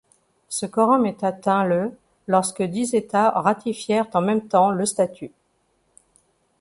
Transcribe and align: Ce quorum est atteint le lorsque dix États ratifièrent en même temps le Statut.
Ce 0.49 0.65
quorum 0.65 1.05
est 1.05 1.23
atteint 1.23 1.63
le 1.63 1.95
lorsque 2.25 2.63
dix 2.63 2.95
États 2.95 3.29
ratifièrent 3.39 4.07
en 4.15 4.21
même 4.21 4.47
temps 4.47 4.71
le 4.71 4.87
Statut. 4.87 5.29